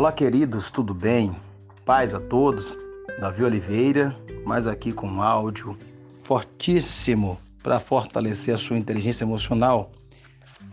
Olá, 0.00 0.10
queridos, 0.10 0.70
tudo 0.70 0.94
bem? 0.94 1.36
Paz 1.84 2.14
a 2.14 2.20
todos. 2.20 2.64
Davi 3.20 3.44
Oliveira, 3.44 4.16
mais 4.46 4.66
aqui 4.66 4.92
com 4.92 5.06
um 5.06 5.22
áudio 5.22 5.76
fortíssimo 6.22 7.38
para 7.62 7.78
fortalecer 7.78 8.54
a 8.54 8.56
sua 8.56 8.78
inteligência 8.78 9.24
emocional. 9.24 9.92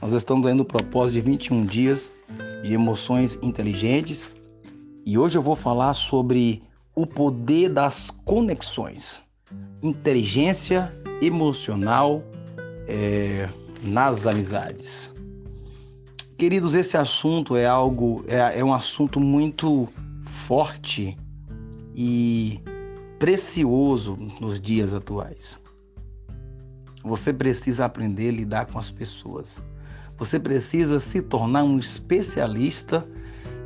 Nós 0.01 0.13
estamos 0.13 0.47
aí 0.47 0.53
no 0.53 0.63
propósito 0.63 1.15
de 1.15 1.29
21 1.29 1.65
dias 1.65 2.09
de 2.63 2.73
emoções 2.73 3.37
inteligentes 3.43 4.31
e 5.05 5.17
hoje 5.17 5.37
eu 5.37 5.41
vou 5.41 5.57
falar 5.57 5.93
sobre 5.93 6.63
o 6.95 7.05
poder 7.05 7.67
das 7.67 8.09
conexões, 8.09 9.21
inteligência 9.83 10.89
emocional 11.21 12.23
é, 12.87 13.49
nas 13.83 14.25
amizades. 14.25 15.16
Queridos, 16.37 16.75
esse 16.75 16.95
assunto 16.95 17.55
é 17.55 17.65
algo, 17.65 18.23
é, 18.27 18.59
é 18.59 18.63
um 18.63 18.71
assunto 18.71 19.19
muito 19.19 19.89
forte 20.23 21.17
e 21.95 22.61
precioso 23.17 24.15
nos 24.39 24.61
dias 24.61 24.93
atuais. 24.93 25.59
Você 27.03 27.33
precisa 27.33 27.85
aprender 27.85 28.29
a 28.29 28.33
lidar 28.33 28.65
com 28.67 28.77
as 28.77 28.91
pessoas. 28.91 29.63
Você 30.19 30.39
precisa 30.39 30.99
se 30.99 31.23
tornar 31.23 31.63
um 31.63 31.79
especialista 31.79 33.03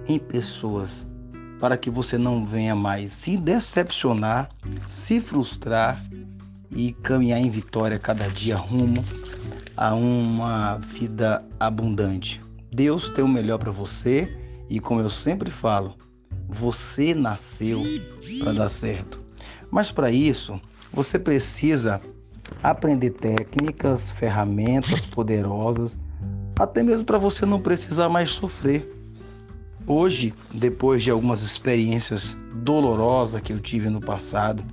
em 0.08 0.18
pessoas 0.18 1.06
para 1.60 1.76
que 1.76 1.90
você 1.90 2.18
não 2.18 2.46
venha 2.46 2.74
mais 2.74 3.12
se 3.12 3.36
decepcionar, 3.36 4.50
se 4.88 5.20
frustrar 5.20 6.02
e 6.72 6.94
caminhar 6.94 7.42
em 7.42 7.50
vitória 7.50 8.00
cada 8.00 8.30
dia 8.30 8.56
rumo 8.56 9.04
a 9.76 9.94
uma 9.94 10.78
vida 10.78 11.44
abundante. 11.60 12.42
Deus 12.74 13.10
tem 13.10 13.22
o 13.24 13.28
melhor 13.28 13.58
para 13.58 13.72
você 13.72 14.34
e, 14.70 14.80
como 14.80 15.02
eu 15.02 15.10
sempre 15.10 15.52
falo, 15.52 15.94
você 16.48 17.14
nasceu 17.14 17.84
para 18.40 18.54
dar 18.54 18.70
certo. 18.70 19.20
Mas 19.70 19.92
para 19.92 20.10
isso, 20.10 20.60
você 20.94 21.20
precisa 21.20 22.00
aprender 22.64 23.12
técnicas, 23.12 24.12
ferramentas 24.12 25.04
poderosas, 25.06 26.00
até 26.58 26.82
mesmo 26.82 27.06
para 27.06 27.18
você 27.18 27.46
não 27.46 27.60
precisar 27.60 28.08
mais 28.08 28.32
sofrer. 28.32 28.90
Hoje, 29.86 30.34
depois 30.54 31.04
de 31.04 31.12
algumas 31.12 31.42
experiências 31.42 32.38
dolorosas 32.56 33.42
que 33.42 33.52
eu 33.52 33.60
tive 33.60 33.90
no 33.90 34.00
passado 34.00 34.64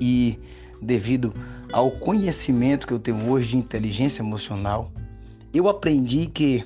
e 0.00 0.38
devido 0.80 1.34
ao 1.70 1.90
conhecimento 1.90 2.86
que 2.86 2.94
eu 2.94 2.98
tenho 2.98 3.28
hoje 3.28 3.50
de 3.50 3.56
inteligência 3.58 4.22
emocional, 4.22 4.90
eu 5.52 5.68
aprendi 5.68 6.26
que 6.26 6.64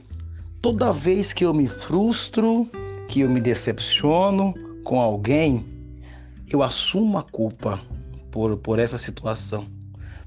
Toda 0.60 0.92
vez 0.92 1.32
que 1.32 1.44
eu 1.44 1.54
me 1.54 1.68
frustro, 1.68 2.68
que 3.06 3.20
eu 3.20 3.30
me 3.30 3.40
decepciono 3.40 4.52
com 4.82 5.00
alguém, 5.00 5.64
eu 6.50 6.64
assumo 6.64 7.16
a 7.16 7.22
culpa 7.22 7.80
por, 8.32 8.56
por 8.56 8.80
essa 8.80 8.98
situação. 8.98 9.66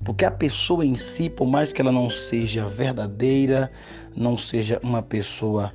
Porque 0.06 0.24
a 0.24 0.32
pessoa 0.32 0.86
em 0.86 0.96
si, 0.96 1.30
por 1.30 1.48
mais 1.48 1.74
que 1.74 1.82
ela 1.82 1.92
não 1.92 2.10
seja 2.10 2.70
verdadeira, 2.70 3.70
não 4.16 4.38
seja 4.38 4.80
uma 4.82 5.02
pessoa 5.02 5.74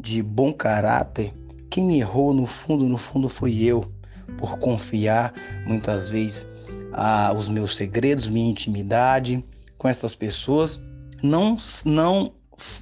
de 0.00 0.22
bom 0.22 0.54
caráter, 0.54 1.34
quem 1.70 2.00
errou 2.00 2.32
no 2.32 2.46
fundo, 2.46 2.88
no 2.88 2.96
fundo 2.96 3.28
foi 3.28 3.62
eu, 3.62 3.92
por 4.38 4.58
confiar 4.58 5.34
muitas 5.66 6.08
vezes 6.08 6.46
ah, 6.92 7.34
os 7.36 7.46
meus 7.46 7.76
segredos, 7.76 8.26
minha 8.26 8.50
intimidade 8.50 9.44
com 9.76 9.86
essas 9.86 10.14
pessoas, 10.14 10.80
não, 11.22 11.58
não 11.84 12.32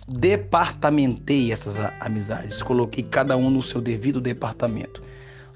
departamentei 0.08 1.52
essas 1.52 1.78
amizades, 2.00 2.62
coloquei 2.62 3.02
cada 3.04 3.36
um 3.36 3.50
no 3.50 3.62
seu 3.62 3.80
devido 3.80 4.20
departamento. 4.20 5.02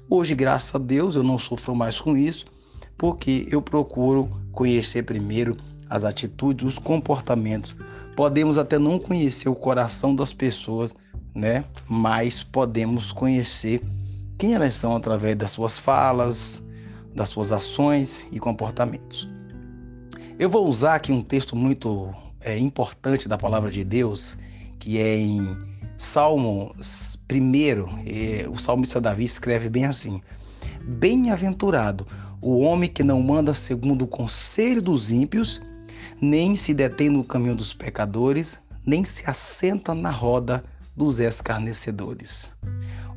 Hoje, 0.09 0.35
graças 0.35 0.75
a 0.75 0.77
Deus, 0.77 1.15
eu 1.15 1.23
não 1.23 1.39
sofro 1.39 1.73
mais 1.73 1.99
com 1.99 2.17
isso, 2.17 2.45
porque 2.97 3.47
eu 3.49 3.61
procuro 3.61 4.29
conhecer 4.51 5.03
primeiro 5.03 5.57
as 5.89 6.03
atitudes, 6.03 6.65
os 6.65 6.77
comportamentos. 6.77 7.75
Podemos 8.15 8.57
até 8.57 8.77
não 8.77 8.99
conhecer 8.99 9.49
o 9.49 9.55
coração 9.55 10.15
das 10.15 10.33
pessoas, 10.33 10.95
né? 11.33 11.63
Mas 11.87 12.43
podemos 12.43 13.11
conhecer 13.11 13.81
quem 14.37 14.53
elas 14.53 14.75
são 14.75 14.95
através 14.95 15.35
das 15.35 15.51
suas 15.51 15.77
falas, 15.77 16.63
das 17.15 17.29
suas 17.29 17.51
ações 17.51 18.25
e 18.31 18.39
comportamentos. 18.39 19.29
Eu 20.37 20.49
vou 20.49 20.67
usar 20.67 20.95
aqui 20.95 21.11
um 21.11 21.21
texto 21.21 21.55
muito 21.55 22.13
é, 22.41 22.57
importante 22.57 23.27
da 23.27 23.37
palavra 23.37 23.71
de 23.71 23.83
Deus, 23.83 24.37
que 24.79 24.97
é 24.97 25.17
em 25.17 25.57
Salmo 25.97 26.75
1, 27.31 28.03
é, 28.05 28.49
o 28.49 28.57
salmista 28.57 28.99
Davi 28.99 29.25
escreve 29.25 29.69
bem 29.69 29.85
assim: 29.85 30.21
Bem-aventurado 30.81 32.07
o 32.41 32.59
homem 32.59 32.89
que 32.89 33.03
não 33.03 33.21
manda 33.21 33.53
segundo 33.53 34.03
o 34.03 34.07
conselho 34.07 34.81
dos 34.81 35.11
ímpios, 35.11 35.61
nem 36.19 36.55
se 36.55 36.73
detém 36.73 37.09
no 37.09 37.23
caminho 37.23 37.55
dos 37.55 37.73
pecadores, 37.73 38.59
nem 38.85 39.05
se 39.05 39.23
assenta 39.29 39.93
na 39.93 40.09
roda 40.09 40.63
dos 40.95 41.19
escarnecedores. 41.19 42.51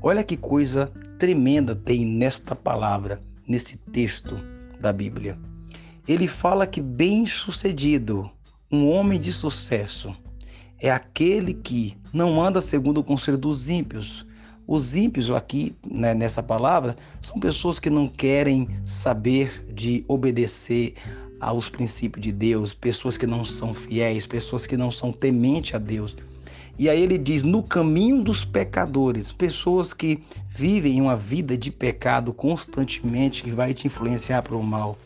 Olha 0.02 0.22
que 0.22 0.36
coisa 0.36 0.92
tremenda 1.18 1.74
tem 1.74 2.04
nesta 2.04 2.54
palavra, 2.54 3.22
nesse 3.48 3.78
texto 3.78 4.38
da 4.78 4.92
Bíblia. 4.92 5.38
Ele 6.06 6.28
fala 6.28 6.66
que 6.66 6.82
bem-sucedido 6.82 8.30
um 8.74 8.90
homem 8.90 9.20
de 9.20 9.32
sucesso 9.32 10.14
é 10.80 10.90
aquele 10.90 11.54
que 11.54 11.96
não 12.12 12.42
anda 12.42 12.60
segundo 12.60 12.98
o 12.98 13.04
conselho 13.04 13.38
dos 13.38 13.68
ímpios. 13.68 14.26
Os 14.66 14.96
ímpios 14.96 15.30
aqui, 15.30 15.76
né, 15.88 16.12
nessa 16.12 16.42
palavra, 16.42 16.96
são 17.22 17.38
pessoas 17.38 17.78
que 17.78 17.88
não 17.88 18.08
querem 18.08 18.68
saber 18.84 19.64
de 19.72 20.04
obedecer 20.08 20.94
aos 21.40 21.68
princípios 21.68 22.24
de 22.24 22.32
Deus, 22.32 22.74
pessoas 22.74 23.16
que 23.16 23.26
não 23.26 23.44
são 23.44 23.74
fiéis, 23.74 24.26
pessoas 24.26 24.66
que 24.66 24.76
não 24.76 24.90
são 24.90 25.12
tementes 25.12 25.74
a 25.74 25.78
Deus. 25.78 26.16
E 26.76 26.88
aí 26.88 27.00
ele 27.00 27.18
diz: 27.18 27.44
no 27.44 27.62
caminho 27.62 28.24
dos 28.24 28.44
pecadores, 28.44 29.30
pessoas 29.30 29.94
que 29.94 30.20
vivem 30.56 31.00
uma 31.00 31.14
vida 31.14 31.56
de 31.56 31.70
pecado 31.70 32.32
constantemente, 32.32 33.44
que 33.44 33.52
vai 33.52 33.72
te 33.72 33.86
influenciar 33.86 34.42
para 34.42 34.56
o 34.56 34.62
mal 34.62 34.98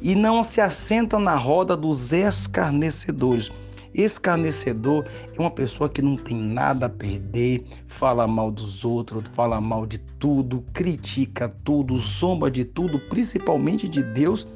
e 0.00 0.14
não 0.14 0.44
se 0.44 0.60
assenta 0.60 1.18
na 1.18 1.36
roda 1.36 1.76
dos 1.76 2.12
escarnecedores. 2.12 3.50
Escarnecedor 3.94 5.06
é 5.34 5.40
uma 5.40 5.50
pessoa 5.50 5.88
que 5.88 6.02
não 6.02 6.16
tem 6.16 6.36
nada 6.36 6.86
a 6.86 6.88
perder, 6.88 7.64
fala 7.88 8.26
mal 8.26 8.50
dos 8.50 8.84
outros, 8.84 9.24
fala 9.32 9.60
mal 9.60 9.86
de 9.86 9.98
tudo, 9.98 10.64
critica 10.72 11.48
tudo, 11.64 11.96
zomba 11.96 12.50
de 12.50 12.64
tudo, 12.64 13.00
principalmente 13.08 13.88
de 13.88 14.02
Deus. 14.02 14.46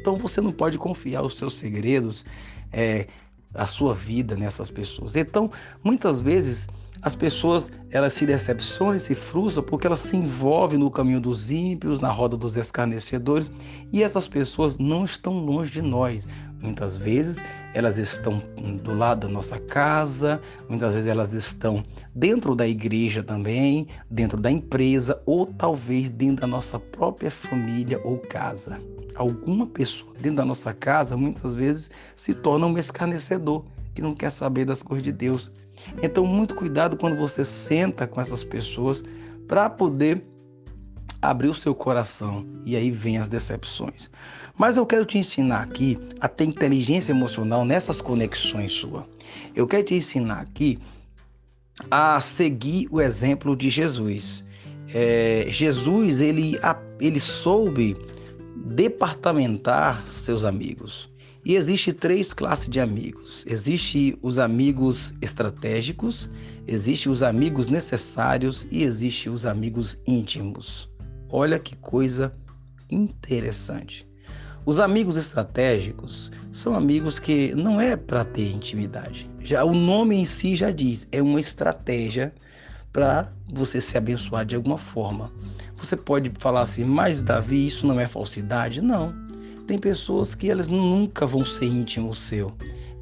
Então 0.00 0.16
você 0.16 0.40
não 0.40 0.52
pode 0.52 0.76
confiar 0.78 1.22
os 1.22 1.36
seus 1.36 1.56
segredos, 1.56 2.24
é, 2.72 3.06
a 3.54 3.66
sua 3.66 3.94
vida 3.94 4.36
nessas 4.36 4.70
pessoas. 4.70 5.16
Então, 5.16 5.50
muitas 5.82 6.20
vezes 6.20 6.68
as 7.02 7.14
pessoas 7.14 7.70
elas 7.90 8.12
se 8.12 8.26
decepcionam 8.26 8.94
e 8.94 9.00
se 9.00 9.14
frustram 9.14 9.64
porque 9.64 9.86
elas 9.86 10.00
se 10.00 10.16
envolvem 10.16 10.78
no 10.78 10.90
caminho 10.90 11.20
dos 11.20 11.50
ímpios, 11.50 12.00
na 12.00 12.10
roda 12.10 12.36
dos 12.36 12.56
escarnecedores, 12.56 13.50
e 13.92 14.02
essas 14.02 14.28
pessoas 14.28 14.78
não 14.78 15.04
estão 15.04 15.38
longe 15.38 15.70
de 15.70 15.82
nós. 15.82 16.26
Muitas 16.60 16.96
vezes 16.96 17.42
elas 17.72 17.98
estão 17.98 18.42
do 18.82 18.94
lado 18.94 19.26
da 19.26 19.32
nossa 19.32 19.58
casa, 19.60 20.40
muitas 20.68 20.92
vezes 20.92 21.08
elas 21.08 21.32
estão 21.32 21.82
dentro 22.14 22.56
da 22.56 22.66
igreja 22.66 23.22
também, 23.22 23.86
dentro 24.10 24.40
da 24.40 24.50
empresa 24.50 25.22
ou 25.24 25.46
talvez 25.46 26.10
dentro 26.10 26.42
da 26.42 26.46
nossa 26.48 26.80
própria 26.80 27.30
família 27.30 28.00
ou 28.04 28.18
casa. 28.18 28.80
Alguma 29.14 29.66
pessoa 29.66 30.12
dentro 30.20 30.38
da 30.38 30.44
nossa 30.44 30.72
casa 30.72 31.16
muitas 31.16 31.54
vezes 31.54 31.90
se 32.16 32.34
torna 32.34 32.66
um 32.66 32.76
escarnecedor 32.76 33.64
que 33.98 34.02
não 34.02 34.14
quer 34.14 34.30
saber 34.30 34.64
das 34.64 34.80
coisas 34.80 35.04
de 35.04 35.10
Deus. 35.10 35.50
Então, 36.00 36.24
muito 36.24 36.54
cuidado 36.54 36.96
quando 36.96 37.16
você 37.16 37.44
senta 37.44 38.06
com 38.06 38.20
essas 38.20 38.44
pessoas 38.44 39.04
para 39.48 39.68
poder 39.68 40.24
abrir 41.20 41.48
o 41.48 41.54
seu 41.54 41.74
coração 41.74 42.46
e 42.64 42.76
aí 42.76 42.92
vem 42.92 43.18
as 43.18 43.26
decepções. 43.26 44.08
Mas 44.56 44.76
eu 44.76 44.86
quero 44.86 45.04
te 45.04 45.18
ensinar 45.18 45.62
aqui 45.62 45.98
a 46.20 46.28
ter 46.28 46.44
inteligência 46.44 47.10
emocional 47.10 47.64
nessas 47.64 48.00
conexões 48.00 48.70
sua. 48.70 49.04
Eu 49.52 49.66
quero 49.66 49.82
te 49.82 49.94
ensinar 49.94 50.42
aqui 50.42 50.78
a 51.90 52.20
seguir 52.20 52.86
o 52.92 53.00
exemplo 53.00 53.56
de 53.56 53.68
Jesus. 53.68 54.44
É, 54.94 55.46
Jesus 55.48 56.20
ele, 56.20 56.56
ele 57.00 57.18
soube 57.18 57.96
departamentar 58.54 60.06
seus 60.06 60.44
amigos. 60.44 61.10
E 61.48 61.54
existe 61.56 61.94
três 61.94 62.34
classes 62.34 62.68
de 62.68 62.78
amigos. 62.78 63.42
Existe 63.48 64.18
os 64.20 64.38
amigos 64.38 65.14
estratégicos, 65.22 66.28
existe 66.66 67.08
os 67.08 67.22
amigos 67.22 67.68
necessários 67.68 68.68
e 68.70 68.82
existe 68.82 69.30
os 69.30 69.46
amigos 69.46 69.98
íntimos. 70.06 70.90
Olha 71.30 71.58
que 71.58 71.74
coisa 71.74 72.34
interessante. 72.90 74.06
Os 74.66 74.78
amigos 74.78 75.16
estratégicos 75.16 76.30
são 76.52 76.76
amigos 76.76 77.18
que 77.18 77.54
não 77.54 77.80
é 77.80 77.96
para 77.96 78.26
ter 78.26 78.52
intimidade. 78.52 79.30
Já 79.40 79.64
o 79.64 79.72
nome 79.72 80.16
em 80.16 80.26
si 80.26 80.54
já 80.54 80.70
diz, 80.70 81.08
é 81.10 81.22
uma 81.22 81.40
estratégia 81.40 82.30
para 82.92 83.32
você 83.50 83.80
se 83.80 83.96
abençoar 83.96 84.44
de 84.44 84.54
alguma 84.54 84.76
forma. 84.76 85.32
Você 85.78 85.96
pode 85.96 86.30
falar 86.38 86.60
assim, 86.60 86.84
mas 86.84 87.22
Davi, 87.22 87.66
isso 87.66 87.86
não 87.86 87.98
é 87.98 88.06
falsidade? 88.06 88.82
Não. 88.82 89.27
Tem 89.68 89.78
pessoas 89.78 90.34
que 90.34 90.50
elas 90.50 90.70
nunca 90.70 91.26
vão 91.26 91.44
ser 91.44 91.66
íntimos 91.66 92.16
seu. 92.16 92.50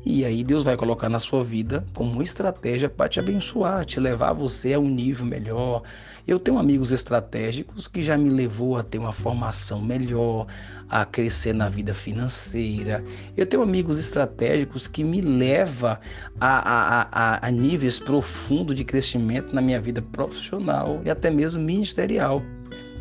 E 0.04 0.24
aí 0.24 0.42
Deus 0.42 0.64
vai 0.64 0.76
colocar 0.76 1.08
na 1.08 1.20
sua 1.20 1.44
vida 1.44 1.86
como 1.94 2.10
uma 2.10 2.24
estratégia 2.24 2.88
para 2.88 3.08
te 3.08 3.20
abençoar, 3.20 3.84
te 3.84 4.00
levar 4.00 4.32
você 4.32 4.74
a 4.74 4.78
um 4.80 4.88
nível 4.88 5.24
melhor. 5.24 5.84
Eu 6.26 6.40
tenho 6.40 6.58
amigos 6.58 6.90
estratégicos 6.90 7.86
que 7.86 8.02
já 8.02 8.18
me 8.18 8.30
levou 8.30 8.76
a 8.76 8.82
ter 8.82 8.98
uma 8.98 9.12
formação 9.12 9.80
melhor, 9.80 10.48
a 10.88 11.04
crescer 11.04 11.52
na 11.52 11.68
vida 11.68 11.94
financeira. 11.94 13.04
Eu 13.36 13.46
tenho 13.46 13.62
amigos 13.62 14.00
estratégicos 14.00 14.88
que 14.88 15.04
me 15.04 15.20
levam 15.20 15.90
a, 15.90 16.00
a, 16.40 17.02
a, 17.12 17.46
a 17.46 17.50
níveis 17.52 18.00
profundos 18.00 18.74
de 18.74 18.82
crescimento 18.82 19.54
na 19.54 19.62
minha 19.62 19.80
vida 19.80 20.02
profissional 20.02 21.00
e 21.04 21.10
até 21.10 21.30
mesmo 21.30 21.62
ministerial. 21.62 22.42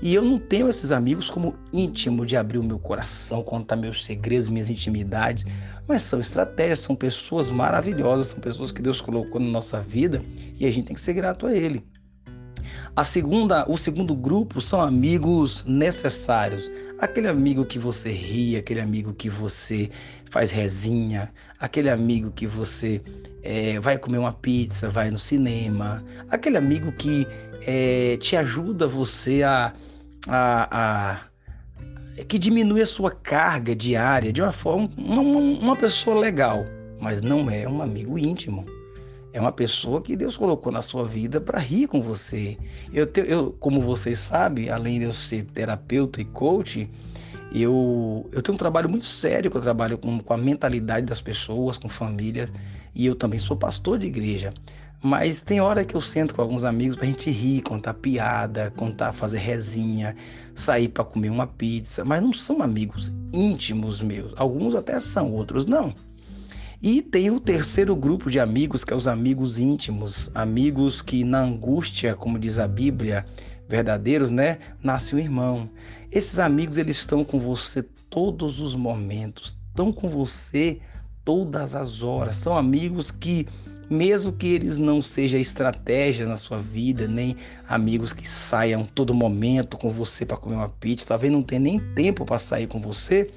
E 0.05 0.13
eu 0.13 0.21
não 0.21 0.37
tenho 0.37 0.69
esses 0.69 0.91
amigos 0.91 1.31
como 1.31 1.55
íntimo 1.73 2.27
de 2.27 2.37
abrir 2.37 2.59
o 2.59 2.63
meu 2.63 2.77
coração, 2.77 3.41
contar 3.41 3.75
meus 3.75 4.05
segredos, 4.05 4.47
minhas 4.47 4.69
intimidades, 4.69 5.47
mas 5.87 6.03
são 6.03 6.19
estratégias, 6.19 6.81
são 6.81 6.95
pessoas 6.95 7.49
maravilhosas, 7.49 8.27
são 8.27 8.39
pessoas 8.39 8.71
que 8.71 8.83
Deus 8.83 9.01
colocou 9.01 9.41
na 9.41 9.47
nossa 9.47 9.81
vida 9.81 10.23
e 10.59 10.67
a 10.67 10.71
gente 10.71 10.85
tem 10.85 10.93
que 10.93 11.01
ser 11.01 11.13
grato 11.13 11.47
a 11.47 11.55
Ele. 11.55 11.83
A 12.95 13.03
segunda, 13.03 13.65
o 13.67 13.79
segundo 13.79 14.13
grupo 14.13 14.61
são 14.61 14.79
amigos 14.79 15.65
necessários. 15.65 16.69
Aquele 16.99 17.27
amigo 17.27 17.65
que 17.65 17.79
você 17.79 18.11
ri, 18.11 18.55
aquele 18.57 18.81
amigo 18.81 19.11
que 19.11 19.27
você 19.27 19.89
faz 20.29 20.51
resinha, 20.51 21.33
aquele 21.59 21.89
amigo 21.89 22.29
que 22.29 22.45
você 22.45 23.01
é, 23.41 23.79
vai 23.79 23.97
comer 23.97 24.19
uma 24.19 24.33
pizza, 24.33 24.87
vai 24.87 25.09
no 25.09 25.17
cinema, 25.17 26.05
aquele 26.29 26.57
amigo 26.57 26.91
que 26.91 27.27
é, 27.65 28.17
te 28.17 28.35
ajuda 28.35 28.85
você 28.85 29.41
a, 29.41 29.73
a, 30.27 30.67
a 30.71 32.23
que 32.27 32.39
diminui 32.39 32.81
a 32.81 32.87
sua 32.87 33.11
carga 33.11 33.75
diária 33.75 34.31
de 34.31 34.41
uma 34.41 34.51
forma, 34.51 34.89
uma, 34.97 35.21
uma 35.21 35.75
pessoa 35.75 36.17
legal, 36.17 36.65
mas 36.99 37.21
não 37.21 37.49
é 37.49 37.67
um 37.67 37.81
amigo 37.81 38.17
íntimo. 38.17 38.65
É 39.33 39.41
uma 39.41 39.51
pessoa 39.51 40.01
que 40.01 40.15
Deus 40.15 40.37
colocou 40.37 40.71
na 40.71 40.81
sua 40.81 41.05
vida 41.05 41.41
para 41.41 41.59
rir 41.59 41.87
com 41.87 42.01
você. 42.01 42.57
Eu, 42.93 43.05
te, 43.05 43.19
eu, 43.19 43.51
como 43.59 43.81
vocês 43.81 44.17
sabem, 44.17 44.69
além 44.69 44.99
de 44.99 45.05
eu 45.05 45.11
ser 45.11 45.43
terapeuta 45.43 46.21
e 46.21 46.25
coach, 46.25 46.89
eu, 47.53 48.29
eu 48.31 48.41
tenho 48.41 48.55
um 48.55 48.57
trabalho 48.57 48.87
muito 48.87 49.05
sério 49.05 49.51
que 49.51 49.57
eu 49.57 49.61
trabalho 49.61 49.97
com, 49.97 50.19
com 50.19 50.33
a 50.33 50.37
mentalidade 50.37 51.05
das 51.05 51.19
pessoas, 51.19 51.77
com 51.77 51.89
famílias, 51.89 52.51
e 52.93 53.05
eu 53.05 53.13
também 53.13 53.37
sou 53.37 53.57
pastor 53.57 53.99
de 53.99 54.07
igreja. 54.07 54.53
Mas 55.05 55.39
tem 55.39 55.61
hora 55.61 55.85
que 55.85 55.95
eu 55.95 56.01
sento 56.01 56.33
com 56.33 56.41
alguns 56.41 56.63
amigos 56.63 56.95
pra 56.95 57.05
gente 57.05 57.29
rir, 57.29 57.61
contar 57.61 57.93
piada, 57.93 58.73
contar, 58.75 59.13
fazer 59.13 59.37
resinha, 59.37 60.15
sair 60.55 60.87
para 60.87 61.03
comer 61.03 61.29
uma 61.29 61.45
pizza, 61.45 62.03
mas 62.03 62.23
não 62.23 62.33
são 62.33 62.59
amigos 62.63 63.13
íntimos 63.31 64.01
meus. 64.01 64.33
Alguns 64.35 64.73
até 64.73 64.99
são, 64.99 65.31
outros 65.31 65.67
não. 65.67 65.93
E 66.81 67.03
tem 67.03 67.29
o 67.29 67.39
terceiro 67.39 67.95
grupo 67.95 68.31
de 68.31 68.39
amigos, 68.39 68.83
que 68.83 68.93
é 68.93 68.95
os 68.95 69.07
amigos 69.07 69.59
íntimos, 69.59 70.31
amigos 70.33 71.03
que 71.03 71.23
na 71.23 71.43
angústia, 71.43 72.15
como 72.15 72.39
diz 72.39 72.57
a 72.57 72.67
Bíblia, 72.67 73.27
verdadeiros, 73.69 74.31
né, 74.31 74.57
nasce 74.81 75.15
um 75.15 75.19
irmão. 75.19 75.69
Esses 76.11 76.39
amigos 76.39 76.79
eles 76.79 76.95
estão 76.95 77.23
com 77.23 77.39
você 77.39 77.83
todos 78.09 78.59
os 78.59 78.73
momentos, 78.73 79.55
estão 79.69 79.93
com 79.93 80.09
você 80.09 80.79
todas 81.23 81.75
as 81.75 82.01
horas. 82.01 82.37
São 82.37 82.57
amigos 82.57 83.11
que 83.11 83.47
mesmo 83.89 84.31
que 84.33 84.47
eles 84.47 84.77
não 84.77 85.01
sejam 85.01 85.39
estratégias 85.39 86.27
na 86.27 86.37
sua 86.37 86.59
vida, 86.59 87.07
nem 87.07 87.35
amigos 87.67 88.13
que 88.13 88.27
saiam 88.27 88.85
todo 88.85 89.13
momento 89.13 89.77
com 89.77 89.91
você 89.91 90.25
para 90.25 90.37
comer 90.37 90.55
uma 90.55 90.69
pizza, 90.69 91.05
talvez 91.05 91.31
não 91.31 91.43
tenha 91.43 91.61
nem 91.61 91.79
tempo 91.95 92.25
para 92.25 92.39
sair 92.39 92.67
com 92.67 92.79
você, 92.79 93.29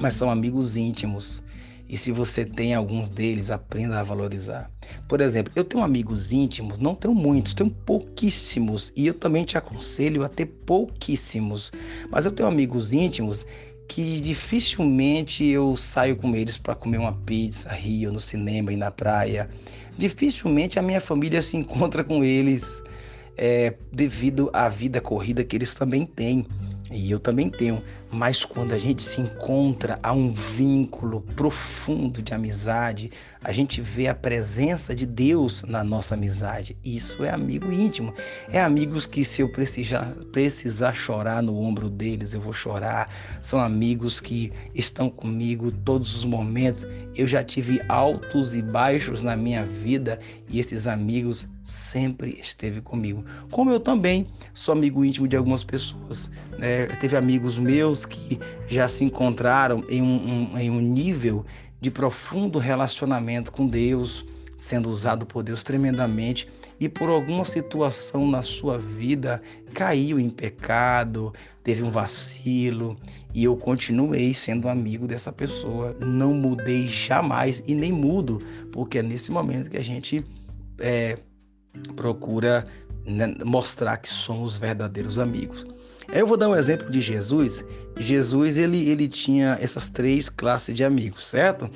mas 0.00 0.14
são 0.14 0.30
amigos 0.30 0.76
íntimos. 0.76 1.42
E 1.88 1.98
se 1.98 2.12
você 2.12 2.44
tem 2.44 2.72
alguns 2.72 3.08
deles, 3.08 3.50
aprenda 3.50 3.98
a 3.98 4.02
valorizar. 4.04 4.70
Por 5.08 5.20
exemplo, 5.20 5.52
eu 5.56 5.64
tenho 5.64 5.82
amigos 5.82 6.30
íntimos, 6.30 6.78
não 6.78 6.94
tenho 6.94 7.12
muitos, 7.12 7.52
tenho 7.52 7.68
pouquíssimos, 7.68 8.92
e 8.96 9.08
eu 9.08 9.14
também 9.14 9.44
te 9.44 9.58
aconselho 9.58 10.22
a 10.22 10.28
ter 10.28 10.46
pouquíssimos. 10.46 11.72
Mas 12.08 12.26
eu 12.26 12.30
tenho 12.30 12.48
amigos 12.48 12.92
íntimos 12.92 13.44
que 13.90 14.20
dificilmente 14.20 15.44
eu 15.44 15.76
saio 15.76 16.14
com 16.14 16.36
eles 16.36 16.56
para 16.56 16.76
comer 16.76 16.98
uma 16.98 17.12
pizza, 17.12 17.68
rio, 17.70 18.12
no 18.12 18.20
cinema 18.20 18.72
e 18.72 18.76
na 18.76 18.88
praia. 18.88 19.50
Dificilmente 19.98 20.78
a 20.78 20.82
minha 20.82 21.00
família 21.00 21.42
se 21.42 21.56
encontra 21.56 22.04
com 22.04 22.22
eles 22.22 22.84
é, 23.36 23.74
devido 23.92 24.48
à 24.52 24.68
vida 24.68 25.00
corrida 25.00 25.42
que 25.42 25.56
eles 25.56 25.74
também 25.74 26.06
têm. 26.06 26.46
E 26.92 27.10
eu 27.10 27.18
também 27.18 27.50
tenho. 27.50 27.82
Mas 28.12 28.44
quando 28.44 28.72
a 28.72 28.78
gente 28.78 29.02
se 29.02 29.20
encontra 29.20 29.98
a 30.02 30.12
um 30.12 30.32
vínculo 30.32 31.20
profundo 31.36 32.20
de 32.20 32.34
amizade, 32.34 33.10
a 33.42 33.52
gente 33.52 33.80
vê 33.80 34.06
a 34.06 34.14
presença 34.14 34.94
de 34.94 35.06
Deus 35.06 35.62
na 35.62 35.82
nossa 35.82 36.14
amizade. 36.14 36.76
Isso 36.84 37.24
é 37.24 37.30
amigo 37.30 37.72
íntimo. 37.72 38.12
É 38.50 38.60
amigos 38.60 39.06
que, 39.06 39.24
se 39.24 39.40
eu 39.40 39.48
precisar, 39.48 40.12
precisar 40.30 40.92
chorar 40.92 41.42
no 41.42 41.58
ombro 41.58 41.88
deles, 41.88 42.34
eu 42.34 42.40
vou 42.40 42.52
chorar. 42.52 43.08
São 43.40 43.58
amigos 43.58 44.20
que 44.20 44.52
estão 44.74 45.08
comigo 45.08 45.72
todos 45.72 46.14
os 46.16 46.24
momentos. 46.24 46.84
Eu 47.16 47.26
já 47.26 47.42
tive 47.42 47.80
altos 47.88 48.54
e 48.54 48.60
baixos 48.60 49.22
na 49.22 49.34
minha 49.36 49.64
vida 49.64 50.20
e 50.46 50.60
esses 50.60 50.86
amigos 50.86 51.48
sempre 51.62 52.38
esteve 52.40 52.82
comigo. 52.82 53.24
Como 53.50 53.70
eu 53.70 53.80
também 53.80 54.26
sou 54.52 54.72
amigo 54.72 55.02
íntimo 55.02 55.26
de 55.26 55.36
algumas 55.36 55.64
pessoas. 55.64 56.30
Né? 56.58 56.86
Teve 57.00 57.16
amigos 57.16 57.56
meus 57.56 57.99
que 58.04 58.38
já 58.66 58.88
se 58.88 59.04
encontraram 59.04 59.84
em 59.88 60.02
um, 60.02 60.52
um, 60.52 60.58
em 60.58 60.70
um 60.70 60.80
nível 60.80 61.44
de 61.80 61.90
profundo 61.90 62.58
relacionamento 62.58 63.50
com 63.50 63.66
Deus, 63.66 64.24
sendo 64.56 64.90
usado 64.90 65.24
por 65.24 65.42
Deus 65.42 65.62
tremendamente 65.62 66.46
e 66.78 66.88
por 66.88 67.08
alguma 67.08 67.44
situação 67.44 68.26
na 68.30 68.42
sua 68.42 68.78
vida 68.78 69.42
caiu 69.74 70.18
em 70.18 70.30
pecado, 70.30 71.32
teve 71.62 71.82
um 71.82 71.90
vacilo 71.90 72.96
e 73.34 73.44
eu 73.44 73.56
continuei 73.56 74.34
sendo 74.34 74.68
amigo 74.68 75.06
dessa 75.06 75.32
pessoa, 75.32 75.96
não 76.00 76.34
mudei 76.34 76.88
jamais 76.88 77.62
e 77.66 77.74
nem 77.74 77.92
mudo, 77.92 78.38
porque 78.72 78.98
é 78.98 79.02
nesse 79.02 79.30
momento 79.30 79.70
que 79.70 79.76
a 79.76 79.84
gente 79.84 80.24
é, 80.78 81.18
procura 81.94 82.66
né, 83.06 83.34
mostrar 83.44 83.96
que 83.98 84.08
somos 84.08 84.58
verdadeiros 84.58 85.18
amigos. 85.18 85.66
Eu 86.12 86.26
vou 86.26 86.36
dar 86.36 86.48
um 86.48 86.56
exemplo 86.56 86.90
de 86.90 87.00
Jesus. 87.00 87.64
Jesus 87.98 88.56
ele, 88.56 88.88
ele 88.88 89.08
tinha 89.08 89.56
essas 89.60 89.88
três 89.88 90.28
classes 90.28 90.74
de 90.74 90.82
amigos, 90.82 91.26
certo? 91.26 91.70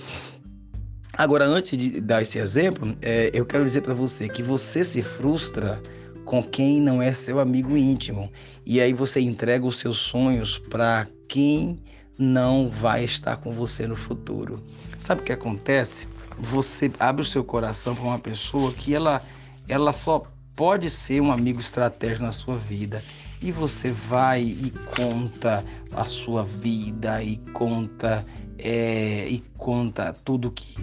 Agora, 1.12 1.46
antes 1.46 1.78
de 1.78 2.00
dar 2.00 2.22
esse 2.22 2.38
exemplo, 2.38 2.96
é, 3.00 3.30
eu 3.32 3.46
quero 3.46 3.64
dizer 3.64 3.82
para 3.82 3.94
você 3.94 4.28
que 4.28 4.42
você 4.42 4.82
se 4.82 5.02
frustra 5.02 5.80
com 6.24 6.42
quem 6.42 6.80
não 6.80 7.00
é 7.00 7.14
seu 7.14 7.38
amigo 7.38 7.76
íntimo. 7.76 8.28
E 8.66 8.80
aí 8.80 8.92
você 8.92 9.20
entrega 9.20 9.64
os 9.64 9.78
seus 9.78 9.98
sonhos 9.98 10.58
para 10.58 11.06
quem 11.28 11.78
não 12.18 12.68
vai 12.68 13.04
estar 13.04 13.36
com 13.36 13.52
você 13.52 13.86
no 13.86 13.94
futuro. 13.94 14.60
Sabe 14.98 15.20
o 15.20 15.24
que 15.24 15.32
acontece? 15.32 16.08
Você 16.38 16.90
abre 16.98 17.22
o 17.22 17.26
seu 17.26 17.44
coração 17.44 17.94
para 17.94 18.04
uma 18.04 18.18
pessoa 18.18 18.72
que 18.72 18.94
ela, 18.94 19.22
ela 19.68 19.92
só 19.92 20.24
pode 20.56 20.90
ser 20.90 21.20
um 21.20 21.30
amigo 21.30 21.60
estratégico 21.60 22.24
na 22.24 22.32
sua 22.32 22.56
vida 22.56 23.00
e 23.40 23.52
você 23.52 23.90
vai 23.90 24.42
e 24.42 24.72
conta 24.96 25.64
a 25.92 26.04
sua 26.04 26.44
vida 26.44 27.22
e 27.22 27.36
conta 27.52 28.24
é, 28.58 29.26
e 29.28 29.42
conta 29.56 30.14
tudo 30.24 30.50
que 30.50 30.76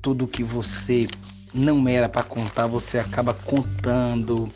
tudo 0.00 0.26
que 0.26 0.44
você 0.44 1.08
não 1.52 1.88
era 1.88 2.08
para 2.08 2.22
contar 2.22 2.66
você 2.66 2.98
acaba 2.98 3.32
contando. 3.32 4.50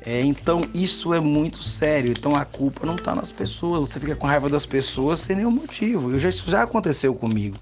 É, 0.00 0.20
então 0.22 0.62
isso 0.74 1.12
é 1.14 1.20
muito 1.20 1.62
sério. 1.62 2.12
Então 2.12 2.34
a 2.36 2.44
culpa 2.44 2.86
não 2.86 2.94
está 2.94 3.14
nas 3.14 3.32
pessoas. 3.32 3.88
Você 3.88 4.00
fica 4.00 4.16
com 4.16 4.26
raiva 4.26 4.48
das 4.48 4.64
pessoas 4.66 5.20
sem 5.20 5.36
nenhum 5.36 5.50
motivo. 5.50 6.12
Eu 6.12 6.20
já 6.20 6.28
isso 6.28 6.50
já 6.50 6.62
aconteceu 6.62 7.14
comigo. 7.14 7.58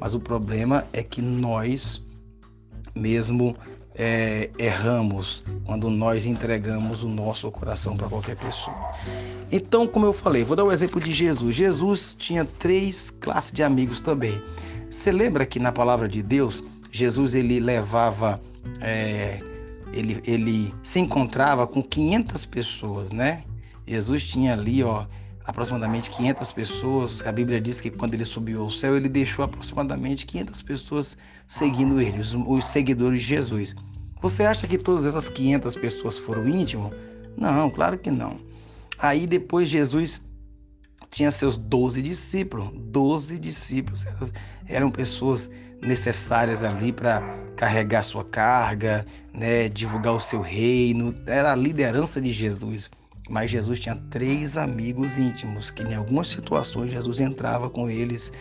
Mas 0.00 0.14
o 0.14 0.20
problema 0.20 0.84
é 0.92 1.02
que 1.02 1.22
nós 1.22 2.02
mesmo 2.94 3.56
é, 3.94 4.50
erramos 4.58 5.44
quando 5.64 5.88
nós 5.88 6.26
entregamos 6.26 7.02
o 7.04 7.08
nosso 7.08 7.50
coração 7.50 7.96
para 7.96 8.08
qualquer 8.08 8.36
pessoa. 8.36 8.76
Então, 9.50 9.86
como 9.86 10.06
eu 10.06 10.12
falei, 10.12 10.42
vou 10.42 10.56
dar 10.56 10.64
o 10.64 10.68
um 10.68 10.72
exemplo 10.72 11.00
de 11.00 11.12
Jesus. 11.12 11.54
Jesus 11.54 12.16
tinha 12.18 12.44
três 12.44 13.10
classes 13.10 13.52
de 13.52 13.62
amigos 13.62 14.00
também. 14.00 14.40
Você 14.90 15.12
lembra 15.12 15.46
que 15.46 15.58
na 15.58 15.70
palavra 15.72 16.08
de 16.08 16.22
Deus, 16.22 16.62
Jesus 16.90 17.34
ele 17.34 17.60
levava, 17.60 18.40
é, 18.80 19.40
ele, 19.92 20.20
ele 20.24 20.74
se 20.82 20.98
encontrava 20.98 21.66
com 21.66 21.82
500 21.82 22.44
pessoas, 22.46 23.12
né? 23.12 23.44
Jesus 23.86 24.24
tinha 24.24 24.54
ali, 24.54 24.82
ó, 24.82 25.04
aproximadamente 25.44 26.10
500 26.10 26.52
pessoas. 26.52 27.26
A 27.26 27.32
Bíblia 27.32 27.60
diz 27.60 27.80
que 27.80 27.90
quando 27.90 28.14
ele 28.14 28.24
subiu 28.24 28.62
ao 28.62 28.70
céu, 28.70 28.96
ele 28.96 29.08
deixou 29.08 29.44
aproximadamente 29.44 30.26
500 30.26 30.62
pessoas 30.62 31.16
seguindo 31.46 32.00
ele, 32.00 32.18
os, 32.18 32.34
os 32.34 32.64
seguidores 32.66 33.20
de 33.20 33.26
Jesus. 33.26 33.74
Você 34.22 34.44
acha 34.44 34.66
que 34.66 34.78
todas 34.78 35.04
essas 35.04 35.28
500 35.28 35.76
pessoas 35.76 36.18
foram 36.18 36.48
íntimos? 36.48 36.92
Não, 37.36 37.68
claro 37.70 37.98
que 37.98 38.10
não. 38.10 38.38
Aí 38.98 39.26
depois 39.26 39.68
Jesus 39.68 40.20
tinha 41.10 41.30
seus 41.30 41.58
12 41.58 42.00
discípulos. 42.00 42.70
12 42.74 43.38
discípulos. 43.38 44.06
Eram 44.66 44.90
pessoas 44.90 45.50
necessárias 45.82 46.62
ali 46.62 46.90
para 46.90 47.20
carregar 47.54 48.02
sua 48.02 48.24
carga, 48.24 49.04
né, 49.32 49.68
divulgar 49.68 50.14
o 50.14 50.20
seu 50.20 50.40
reino. 50.40 51.14
Era 51.26 51.52
a 51.52 51.56
liderança 51.56 52.20
de 52.20 52.32
Jesus. 52.32 52.90
Mas 53.28 53.50
Jesus 53.50 53.80
tinha 53.80 53.96
três 54.10 54.56
amigos 54.56 55.16
íntimos 55.16 55.70
que 55.70 55.82
em 55.82 55.94
algumas 55.94 56.28
situações 56.28 56.90
Jesus 56.90 57.20
entrava 57.20 57.70
com 57.70 57.88
eles 57.88 58.32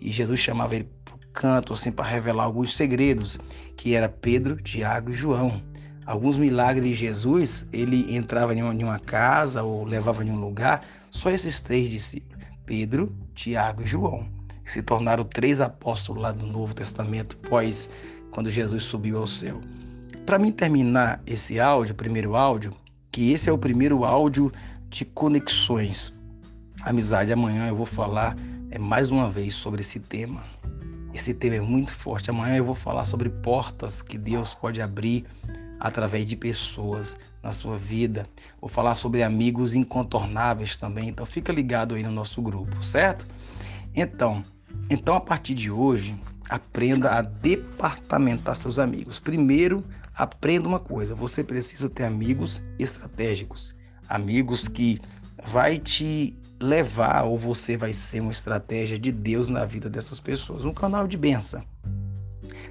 e 0.00 0.10
Jesus 0.10 0.40
chamava 0.40 0.74
ele 0.74 0.88
para 1.04 1.14
o 1.14 1.18
canto 1.32 1.72
assim 1.72 1.92
para 1.92 2.04
revelar 2.04 2.44
alguns 2.44 2.76
segredos, 2.76 3.38
que 3.76 3.94
era 3.94 4.08
Pedro, 4.08 4.60
Tiago 4.60 5.12
e 5.12 5.14
João. 5.14 5.62
Alguns 6.04 6.36
milagres 6.36 6.88
de 6.88 6.94
Jesus, 6.94 7.68
ele 7.72 8.16
entrava 8.16 8.52
em 8.52 8.62
uma, 8.62 8.74
em 8.74 8.82
uma 8.82 8.98
casa 8.98 9.62
ou 9.62 9.84
levava 9.84 10.24
em 10.24 10.30
um 10.30 10.40
lugar, 10.40 10.84
só 11.10 11.30
esses 11.30 11.60
três 11.60 11.88
discípulos, 11.88 12.44
Pedro, 12.66 13.14
Tiago 13.34 13.82
e 13.82 13.86
João, 13.86 14.26
que 14.64 14.72
se 14.72 14.82
tornaram 14.82 15.24
três 15.24 15.60
apóstolos 15.60 16.20
lá 16.20 16.32
do 16.32 16.44
Novo 16.44 16.74
Testamento, 16.74 17.36
pós 17.36 17.88
quando 18.32 18.50
Jesus 18.50 18.82
subiu 18.82 19.18
ao 19.18 19.26
céu. 19.28 19.60
Para 20.26 20.38
mim 20.38 20.50
terminar 20.50 21.22
esse 21.24 21.60
áudio, 21.60 21.94
primeiro 21.94 22.34
áudio, 22.34 22.74
que 23.12 23.30
esse 23.30 23.48
é 23.48 23.52
o 23.52 23.58
primeiro 23.58 24.04
áudio 24.04 24.50
de 24.88 25.04
conexões. 25.04 26.12
Amizade, 26.80 27.32
amanhã 27.32 27.68
eu 27.68 27.76
vou 27.76 27.86
falar 27.86 28.36
é, 28.70 28.78
mais 28.78 29.10
uma 29.10 29.30
vez 29.30 29.54
sobre 29.54 29.82
esse 29.82 30.00
tema. 30.00 30.42
Esse 31.12 31.34
tema 31.34 31.56
é 31.56 31.60
muito 31.60 31.92
forte. 31.92 32.30
Amanhã 32.30 32.56
eu 32.56 32.64
vou 32.64 32.74
falar 32.74 33.04
sobre 33.04 33.28
portas 33.28 34.00
que 34.00 34.16
Deus 34.16 34.54
pode 34.54 34.80
abrir 34.80 35.26
através 35.78 36.24
de 36.24 36.36
pessoas 36.36 37.16
na 37.42 37.52
sua 37.52 37.76
vida. 37.76 38.26
Vou 38.58 38.68
falar 38.68 38.94
sobre 38.94 39.22
amigos 39.22 39.74
incontornáveis 39.74 40.78
também. 40.78 41.10
Então 41.10 41.26
fica 41.26 41.52
ligado 41.52 41.94
aí 41.94 42.02
no 42.02 42.10
nosso 42.10 42.40
grupo, 42.40 42.82
certo? 42.82 43.26
Então, 43.94 44.42
então 44.88 45.14
a 45.14 45.20
partir 45.20 45.54
de 45.54 45.70
hoje, 45.70 46.18
aprenda 46.48 47.10
a 47.10 47.20
departamentar 47.20 48.56
seus 48.56 48.78
amigos. 48.78 49.18
Primeiro, 49.18 49.84
Aprenda 50.14 50.68
uma 50.68 50.80
coisa, 50.80 51.14
você 51.14 51.42
precisa 51.42 51.88
ter 51.88 52.04
amigos 52.04 52.62
estratégicos, 52.78 53.74
amigos 54.08 54.68
que 54.68 55.00
vai 55.46 55.78
te 55.78 56.36
levar 56.60 57.24
ou 57.24 57.38
você 57.38 57.76
vai 57.76 57.92
ser 57.92 58.20
uma 58.20 58.32
estratégia 58.32 58.98
de 58.98 59.10
Deus 59.10 59.48
na 59.48 59.64
vida 59.64 59.88
dessas 59.88 60.20
pessoas, 60.20 60.64
um 60.64 60.72
canal 60.72 61.08
de 61.08 61.16
benção. 61.16 61.64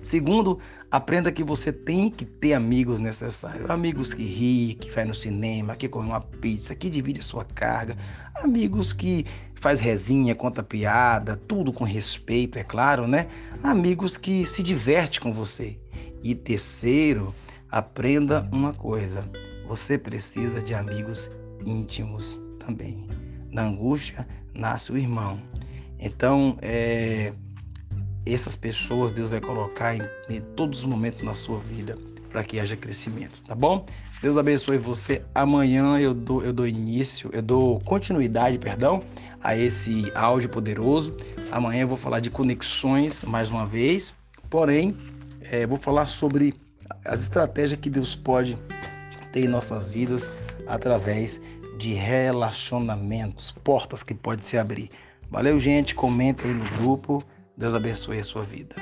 Segundo, 0.04 0.60
aprenda 0.90 1.32
que 1.32 1.44
você 1.44 1.72
tem 1.72 2.10
que 2.10 2.26
ter 2.26 2.54
amigos 2.54 3.00
necessários. 3.00 3.70
Amigos 3.70 4.14
que 4.14 4.24
ri, 4.24 4.74
que 4.74 4.90
vai 4.90 5.06
no 5.06 5.14
cinema, 5.14 5.76
que 5.76 5.88
come 5.88 6.08
uma 6.08 6.22
pizza, 6.22 6.76
que 6.76 6.90
divide 6.90 7.20
a 7.20 7.24
sua 7.24 7.46
carga. 7.46 7.96
Amigos 8.36 8.94
que 8.94 9.26
faz 9.56 9.80
resinha, 9.80 10.34
conta 10.34 10.64
piada, 10.64 11.40
tudo 11.48 11.72
com 11.72 11.84
respeito, 11.84 12.58
é 12.58 12.64
claro, 12.64 13.08
né? 13.08 13.28
Amigos 13.62 14.18
que 14.18 14.46
se 14.48 14.64
diverte 14.64 15.20
com 15.20 15.32
você. 15.32 15.78
E 16.24 16.36
terceiro, 16.36 17.34
aprenda 17.70 18.48
uma 18.52 18.74
coisa: 18.74 19.24
você 19.68 19.98
precisa 19.98 20.62
de 20.62 20.74
amigos 20.74 21.30
íntimos 21.66 22.40
também. 22.60 23.08
Na 23.52 23.64
angústia 23.64 24.28
nasce 24.54 24.92
o 24.92 24.98
irmão. 24.98 25.42
Então, 26.00 26.58
é, 26.62 27.34
essas 28.26 28.56
pessoas 28.56 29.14
Deus 29.14 29.30
vai 29.30 29.42
colocar 29.42 29.96
em, 29.96 30.02
em 30.30 30.42
todos 30.56 30.80
os 30.80 30.86
momentos 30.86 31.22
na 31.24 31.34
sua 31.34 31.60
vida 31.60 31.98
para 32.30 32.44
que 32.44 32.60
haja 32.60 32.78
crescimento, 32.78 33.42
tá 33.44 33.54
bom? 33.54 33.86
Deus 34.22 34.38
abençoe 34.38 34.78
você. 34.78 35.22
Amanhã 35.36 36.00
eu 36.00 36.14
dou, 36.14 36.44
eu 36.44 36.54
dou 36.54 36.68
início, 36.68 37.30
eu 37.34 37.42
dou 37.42 37.80
continuidade, 37.82 38.58
perdão, 38.58 39.04
a 39.42 39.58
esse 39.58 40.12
áudio 40.16 40.48
poderoso. 40.48 41.16
Amanhã 41.52 41.82
eu 41.82 41.88
vou 41.88 41.98
falar 41.98 42.20
de 42.20 42.30
conexões 42.30 43.24
mais 43.24 43.50
uma 43.50 43.66
vez, 43.66 44.14
porém, 44.50 44.96
é, 45.52 45.68
vou 45.68 45.78
falar 45.78 46.06
sobre 46.06 46.56
as 47.04 47.22
estratégias 47.22 47.78
que 47.80 47.90
Deus 47.90 48.16
pode 48.16 48.58
ter 49.34 49.42
em 49.42 49.48
nossas 49.50 49.90
vidas 49.90 50.32
através 50.66 51.42
de 51.78 51.94
relacionamentos, 51.94 53.52
portas 53.64 54.02
que 54.02 54.14
podem 54.14 54.44
se 54.44 54.58
abrir. 54.58 54.90
Valeu, 55.30 55.60
gente. 55.60 55.94
Comenta 55.94 56.44
aí 56.48 56.54
no 56.54 56.64
grupo. 56.78 57.22
Deus 57.58 57.76
abençoe 57.76 58.20
a 58.20 58.24
sua 58.24 58.44
vida. 58.44 58.76